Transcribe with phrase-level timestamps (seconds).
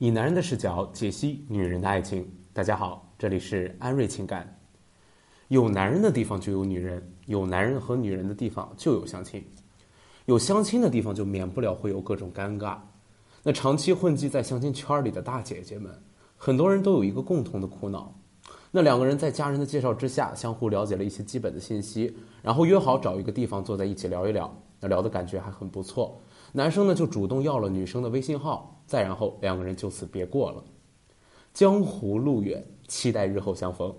[0.00, 2.24] 以男人的视角解析女人的爱情。
[2.52, 4.60] 大家好，这里是安瑞情感。
[5.48, 9.44] 有男人的地方就有女人，有男人和女人的地方就有相亲，
[10.26, 12.76] 有相亲的地方就免不了会有各种尴尬。
[13.42, 15.92] 那长期混迹在相亲圈里的大姐姐们，
[16.36, 18.14] 很多人都有一个共同的苦恼。
[18.70, 24.56] 那两个人在家人的介绍之下，相互了解了一些基本的信息，然后约好找一个地方坐在一起聊一聊。
[24.78, 26.20] 那聊的感觉还很不错，
[26.52, 30.64] 男生呢就主动要了女生的微信号，再然后两个人就此别过了。
[31.52, 33.94] 江湖路远，期待日后相逢。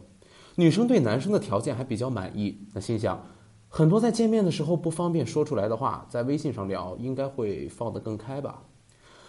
[0.55, 3.23] 女生对男生的条件还比较满意，那心想，
[3.67, 8.63] 很多在见面的时候不方便说出来的话，在微信上聊应该会放得更开吧。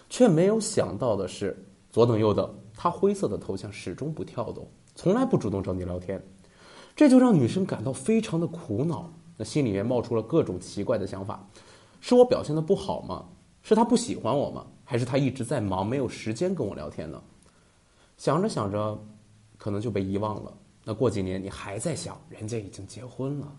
[0.09, 4.67] 却没有想到的是，左等右等，他灰色的头像始终不跳动。
[4.95, 6.21] 从来不主动找你聊天，
[6.95, 9.13] 这就让女生感到非常的苦恼。
[9.37, 11.47] 那心里面冒出了各种奇怪的想法：
[12.01, 13.25] 是我表现的不好吗？
[13.61, 14.65] 是他不喜欢我吗？
[14.83, 17.21] 还是他一直在忙，没有时间跟我聊天呢？
[18.17, 18.99] 想着想着，
[19.57, 20.53] 可能就被遗忘了。
[20.83, 23.55] 那过几年你还在想，人家已经结婚了。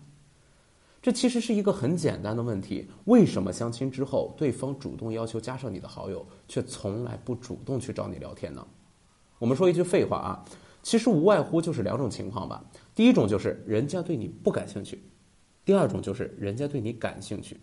[1.01, 8.65] 这其实是一个很简单的问题：为什么相亲之后，对方主动要求加上你的好友，却从来不主动去找你聊天呢？
[9.39, 10.45] 我们说一句废话啊。
[10.81, 12.61] 其实无外乎就是两种情况吧。
[12.93, 15.01] 第一种就是人家对你不感兴趣，
[15.63, 17.57] 第二种就是人家对你感兴趣。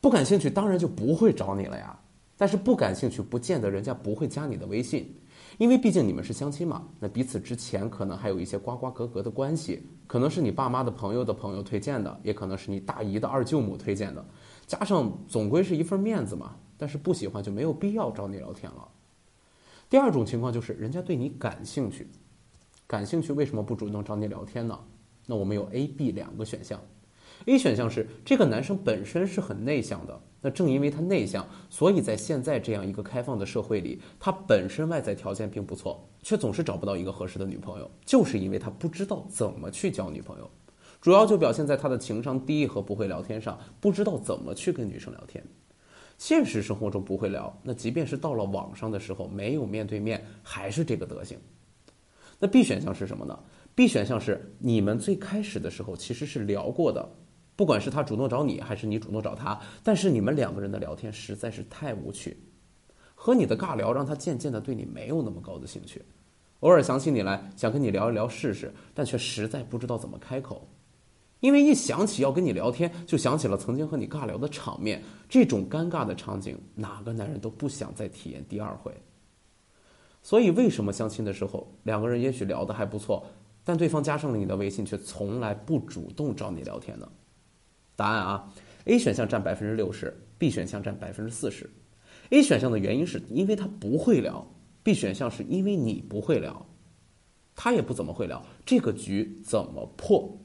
[0.00, 1.98] 不感兴趣当然就不会找你了呀。
[2.36, 5.10] 但是不感兴趣不见得人家不会加你的微信，
[5.56, 6.86] 因为毕竟你们是相亲嘛。
[7.00, 14.24] 那彼此之前可能还有一些瓜瓜葛葛的关系，可能是你爸妈的朋友的朋友推荐的，也可能是你大姨的二舅母推荐的。
[14.66, 16.56] 加上总归是一份面子嘛。
[16.78, 18.86] 但是不喜欢就没有必要找你聊天了。
[19.88, 22.06] 第二种情况就是人家对你感兴趣，
[22.86, 24.78] 感兴趣为什么不主动找你聊天呢？
[25.24, 26.78] 那我们有 A、B 两个选项。
[27.44, 40.50] A 选项是这个男生本身是很内向的，那正因为他内向，所以在现在这样一个开放的社会里，他本身外在条件并不错，却总是找不到一个合适的女朋友，就是因为他不知道怎么去交女朋友，
[41.00, 45.44] 主要就表现在他的情商低和不会聊天上，不知道怎么去跟女生聊天。
[46.18, 51.38] 现实生活中不会聊，那即便是到了网上的时候，没有面对面，还是这个德行。
[52.38, 53.38] 那 B 选项是什么呢
[53.74, 57.06] ？B 选项是你们最开始的时候其实是聊过的，
[57.56, 62.36] 不管是他主动找你，还是你主动找他，但是你们两个人的聊天实在是太无趣，
[63.14, 66.02] 和你的尬聊让他渐渐的对你没有那么高的兴趣，
[66.60, 70.68] 偶尔想起你来，想跟你聊一聊试试，但却实在不知道怎么开口。
[71.40, 78.90] 因为一想起要跟你聊天，就想起了曾经和你尬聊的场面，这种尴尬的场景，哪个男人都不想再体验第二回。
[80.22, 83.24] 所以，为什么相亲的时候两个人也许聊得还不错，
[83.64, 87.06] 但对方加上了你的微信，却从来不主动找你聊天呢？
[87.96, 88.52] 答案啊
[88.84, 91.68] ，A 选项占百分之六十，B 选项占百分之四十。
[92.30, 94.46] A 选项的原因是因为他不会聊
[94.82, 96.66] ，B 选项是因为你不会聊，
[97.54, 100.38] 他也不怎么会聊，这个局怎么破？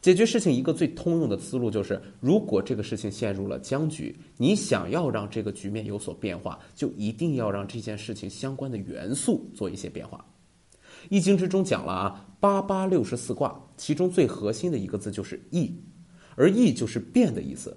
[0.00, 10.24] 解决事情一个最通用的思路就是，如果这个事情陷入了僵局，你想要让这个局面有所变化，就一定要让这件事情相关的元素做一些变化。
[11.08, 15.72] 易经之中讲了啊，八八六十四卦，其中最核心的一个字就是易，
[16.36, 17.76] 而易就是变的意思，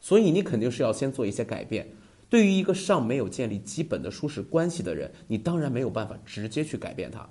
[0.00, 1.88] 所以你肯定是要先做一些改变。
[2.28, 7.28] 对于一个尚没有建立基本的舒适关系的人，你当然没有办法直接去改变他。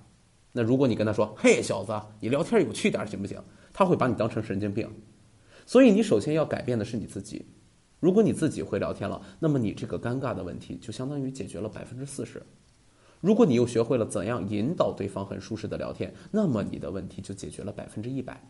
[0.54, 3.42] 那如果你跟他说：“嘿，小子，你聊天有趣点行不行？”
[3.74, 4.90] 他会把你当成神经病。
[5.66, 7.46] 所以你首先要改变的是你自己。
[8.00, 12.42] 如果你自己会聊天了，那么你这个尴尬的问题就相当于解决了百分之四十。
[13.20, 18.42] 如果你又学会了怎样引导对方很舒适的聊天，那么你的问题就解决了百分之一百。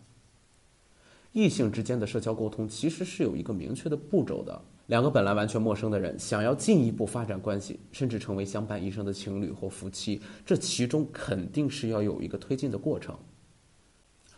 [1.33, 4.61] 异性之间的社交沟通其实是有一个明确的步骤的。
[4.87, 13.17] 两个本来完全陌生的人，想要进一步发展关系，甚至成为相伴一生的情侣或夫妻，这其中肯定是要有一个推进的过程。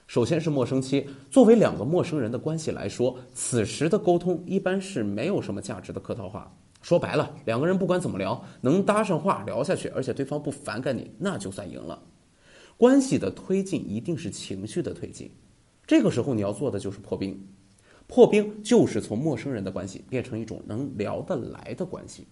[0.07, 6.56] 首先是陌生期，作为两个陌生人的关系来说，此时的沟通一般是没有什么价值的客套话。
[6.81, 12.00] 说白了，两个人不管怎么聊，能搭上话聊下去，而且对方不反感你，那就算赢了。
[12.77, 15.31] 关系的推进一定是情绪的推进，
[15.88, 17.48] 这个时候你要做的就是破冰。
[18.08, 22.28] 破冰就是从陌生人的关系变成一种能聊得来的关系。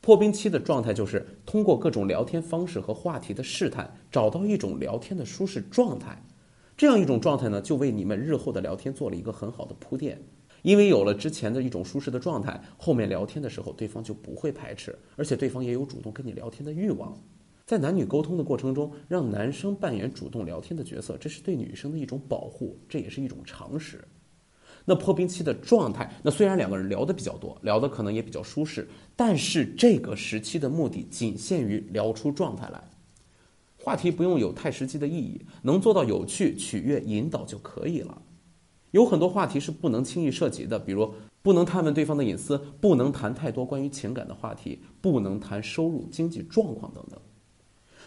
[0.00, 6.24] 破冰期的状态就是通过各种聊天方式和话题的试探，找到一种聊天的舒适状态。
[6.76, 10.22] 这样一种状态呢，就为你们日后的聊天做了一个很好的铺垫。
[10.62, 17.18] 因为有了之前的一种舒适的状态，后面聊天的时候对方就不会排斥，而且对方也有主动跟你聊天的欲望。
[17.70, 24.04] 在男女沟通的过程中，让男生扮演主动聊天的角色，这是对女生的一种保护，这也是一种常识。
[24.84, 32.82] 那破冰期的状态，那虽然两个人聊的比较多，聊的可能也比较舒适，但是这个时期的目的仅限于聊出状态来，
[33.78, 38.20] 话题不用有太实际的意义，能做到有趣、取悦、引导就可以了。
[38.90, 41.08] 有很多话题是不能轻易涉及的，比如
[41.40, 47.20] 不能探问对方的隐私，不能谈太多关于情感的话题，不能谈收入、经济状况等等。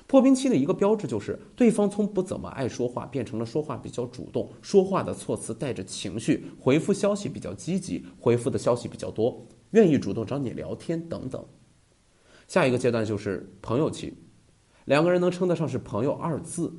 [0.05, 11.43] 破冰期的一个标志就是，对方从不怎么爱说话，变成了说话比较主动，说话的措辞带着情绪，回复消息比较积极，回复的消息比较多，愿意主动找你聊天等等。
[12.47, 14.13] 下一个阶段就是朋友期，
[14.85, 16.71] 两个人能称得上是朋友二字，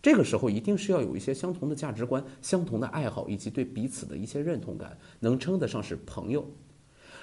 [0.00, 6.48] 这个时候一定是要有一些相同的价值观、相同的爱好以及对彼此的一些认同感，能称得上是朋友。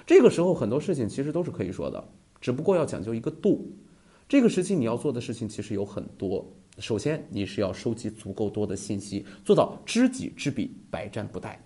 [0.06, 3.72] 这个时候很多事情其实都是可以说的，只不过要讲究一个度。
[4.28, 6.44] 这个时期你要做的事情其实有很多。
[6.78, 11.56] 首先，你是要收集足够多的信息，做到知己知彼，百战不殆。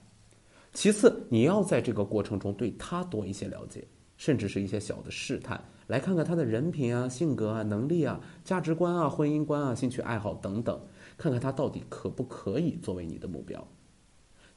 [0.75, 3.83] 其次，你要在这个过程中对他多一些了解，
[4.19, 10.79] 甚至是一些小的试探，来看看他的人品啊、性格啊、能力啊、价值观啊、婚姻观啊、兴趣爱好等等，
[11.17, 13.67] 看看他到底可不可以作为你的目标。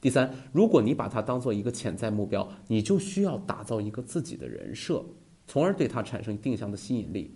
[0.00, 5.02] 第三，如果你把他当做一个潜在目标，你就需要打造一个自己的人设，
[5.46, 7.34] 从而对他产生定向的吸引力。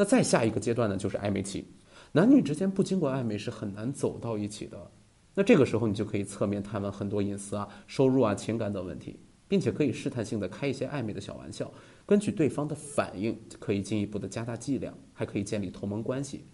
[0.00, 1.62] 那再下一个阶段呢，就是暧昧期，
[2.12, 4.90] 男女之间不经过暧昧是很难走到一起的。
[5.34, 11.70] 那这个时候你就可以侧面探问很多隐私啊、收入啊、情感等问题，并且可以试探性的开一些暧昧的小玩笑，
[12.06, 16.46] 根据对方的反应，可以进一步的加大剂量，还可以建立同盟关系。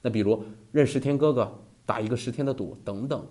[0.00, 0.40] 那比如
[0.70, 3.26] 认十天哥哥，打一个十天的赌等等，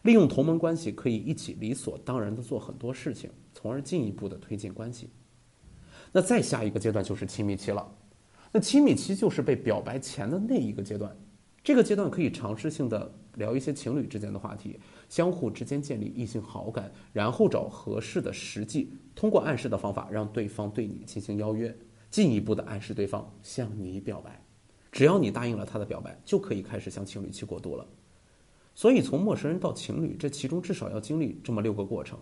[0.00, 5.10] 利用同盟关系可以一起理所当然的做很多事情，从而进一步的推进关系。
[6.10, 7.86] 那再下一个阶段就是亲密期了。
[8.52, 11.16] 那亲密期就是被表白前的那一个阶段，
[11.62, 21.72] 这个阶段可以尝试性的聊一些情侣之间的话题，相互之间建立异性好感，然后找合适的时机，通过暗示的方法让对方对你进行邀约，
[22.10, 24.42] 进一步的暗示对方向你表白，
[24.90, 27.86] 只要你答应了他的表白，就可以开始向情侣期过渡了。
[28.74, 32.18] 所以从陌生人到情侣，这其中至少要经历这么六个过程，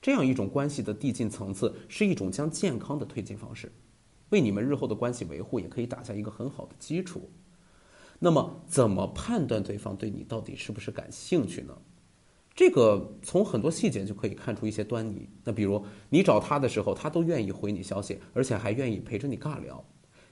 [0.00, 3.70] 这样一种关系的递进层次，是一种将健康的推进方式。
[4.30, 7.30] 为你们日后的关系维护，也可以打下一个很好的基础。
[8.18, 11.76] 那么，怎么判断对方对你到底是不是感兴趣呢？
[12.54, 15.28] 这个从很多细节就可以看出一些端倪。
[15.44, 19.82] 那比如，你找他的时候，他都愿意回你消息，而且还愿意陪着你尬聊；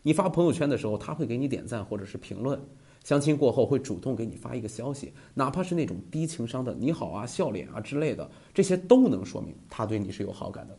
[0.03, 2.59] 你发朋友圈的时候，他会给你点赞或者是评论；
[3.03, 10.79] 相亲过后会主动给你发一个消息，哪怕是那种低情商的“你好啊”“笑脸啊”之类的，这些都能说明他对你是有好感的。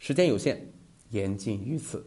[0.00, 0.72] 时间有限。
[1.10, 2.04] 言尽于此。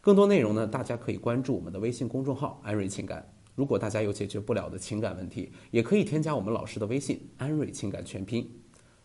[0.00, 3.26] 更多内容呢，大家可以关注我们的微信公众号“安瑞情感”。
[3.54, 8.50] 如果大家有解决不了的情感问题，也可以添加我们老师的微信“安瑞情感全拼”。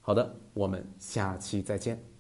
[0.02, 2.17] 好的，我们下期再见。